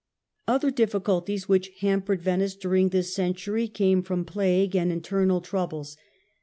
Other 0.47 0.71
difficulties 0.71 1.47
which 1.47 1.69
hampered 1.81 2.23
Venice 2.23 2.55
during 2.55 2.89
this 2.89 3.13
century 3.13 3.67
came 3.67 4.01
from 4.01 4.25
plague 4.25 4.75
and 4.75 4.91
internal 4.91 5.41
troubles. 5.41 5.95